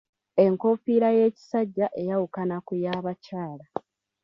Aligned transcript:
Enkoofiira 0.43 1.09
y'ekisajja 1.17 1.87
eyawukana 2.01 2.57
ku 2.65 2.73
y'abakyala. 2.83 3.65